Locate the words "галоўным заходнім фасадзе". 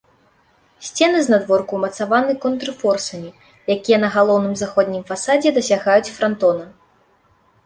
4.17-5.49